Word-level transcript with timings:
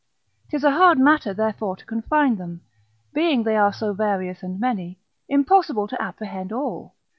'Tis 0.49 0.63
a 0.63 0.71
hard 0.71 0.97
matter 0.97 1.31
therefore 1.31 1.75
to 1.75 1.85
confine 1.85 2.35
them, 2.37 2.61
being 3.13 3.43
they 3.43 3.55
are 3.55 3.71
so 3.71 3.93
various 3.93 4.41
and 4.41 4.59
many, 4.59 4.97
impossible 5.29 5.87
to 5.87 6.01
apprehend 6.01 6.51
all. 6.51 6.95